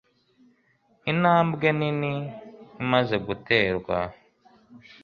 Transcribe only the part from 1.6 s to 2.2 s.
nini